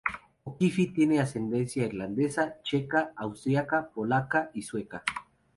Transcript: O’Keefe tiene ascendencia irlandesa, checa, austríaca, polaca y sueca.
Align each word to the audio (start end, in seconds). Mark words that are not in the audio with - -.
O’Keefe 0.45 0.87
tiene 0.87 1.19
ascendencia 1.19 1.85
irlandesa, 1.85 2.55
checa, 2.63 3.13
austríaca, 3.15 3.91
polaca 3.93 4.49
y 4.51 4.63
sueca. 4.63 5.03